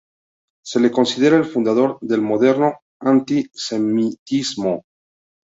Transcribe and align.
Se 0.65 0.79
lo 0.79 0.89
considera 0.89 1.37
el 1.37 1.45
fundador 1.45 1.99
del 2.01 2.21
moderno 2.23 2.73
antisemitismo. 3.01 4.81